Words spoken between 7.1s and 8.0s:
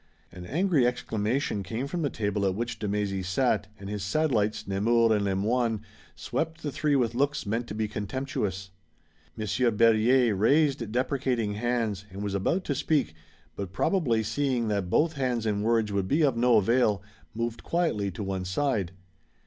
looks meant to be